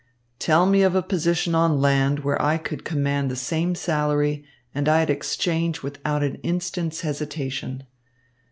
"Tell 0.39 0.65
me 0.65 0.81
of 0.81 0.95
a 0.95 1.03
position 1.03 1.53
on 1.53 1.79
land 1.79 2.21
where 2.21 2.41
I 2.41 2.57
could 2.57 2.83
command 2.83 3.29
the 3.29 3.35
same 3.35 3.75
salary, 3.75 4.43
and 4.73 4.89
I'd 4.89 5.11
exchange 5.11 5.83
without 5.83 6.23
an 6.23 6.37
instant's 6.41 7.01
hesitation. 7.01 7.83